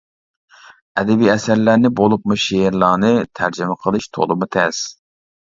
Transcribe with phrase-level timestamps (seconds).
[1.01, 4.83] ئەدەبىي ئەسەرلەرنى بولۇپمۇ شېئىرلارنى تەرجىمە قىلىش تولىمۇ تەس.